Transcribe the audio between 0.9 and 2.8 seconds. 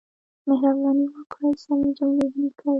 وکړئ سمې جملې ولیکئ.